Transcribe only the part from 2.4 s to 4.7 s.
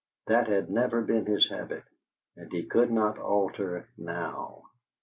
he could not alter now.